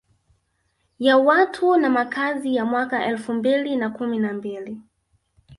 [0.99, 4.81] Ya watu na makazi ya mwaka elfu mbili na kumi na mbili